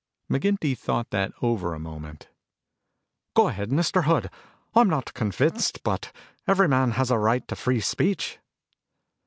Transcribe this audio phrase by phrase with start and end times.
[0.31, 2.27] McGinty thought that over a moment.
[3.35, 4.05] "Go ahead, Mr.
[4.05, 4.31] Hood.
[4.73, 6.11] I'm not convinced, but
[6.47, 8.39] every man has a right to free speech."